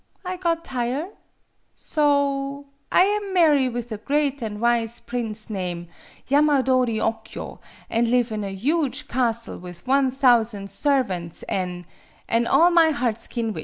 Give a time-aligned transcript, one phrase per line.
[0.25, 1.09] I got tire'.
[1.75, 5.89] So lam marry with a great an' wise prince name'
[6.27, 11.85] Yamadori Okyo, an' live in a huge castle with one thousan' servants, an'
[12.27, 13.59] an' all my hearts kin wish!